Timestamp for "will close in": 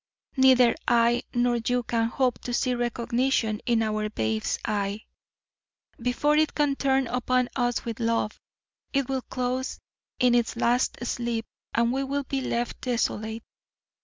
9.07-10.33